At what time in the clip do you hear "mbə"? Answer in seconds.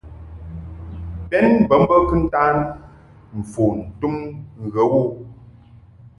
1.83-1.95